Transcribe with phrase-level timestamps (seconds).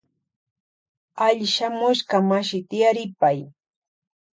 [1.25, 3.39] Alli shamushka mashi tiaripay.